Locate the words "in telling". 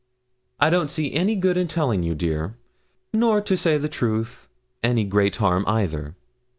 1.57-2.01